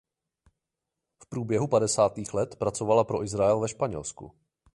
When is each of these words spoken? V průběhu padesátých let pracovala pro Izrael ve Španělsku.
V 1.23 1.25
průběhu 1.29 1.67
padesátých 1.67 2.33
let 2.33 2.55
pracovala 2.55 3.03
pro 3.03 3.23
Izrael 3.23 3.59
ve 3.59 3.67
Španělsku. 3.67 4.31